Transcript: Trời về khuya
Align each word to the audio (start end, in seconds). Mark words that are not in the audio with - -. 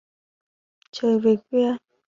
Trời 0.91 1.19
về 1.19 1.35
khuya 1.35 1.77